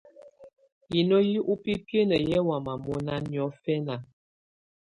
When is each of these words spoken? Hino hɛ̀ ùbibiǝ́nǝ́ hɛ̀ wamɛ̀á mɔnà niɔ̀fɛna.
Hino 0.89 1.17
hɛ̀ 1.27 1.39
ùbibiǝ́nǝ́ 1.51 2.19
hɛ̀ 2.25 2.37
wamɛ̀á 2.47 2.75
mɔnà 2.85 3.13
niɔ̀fɛna. 3.29 3.95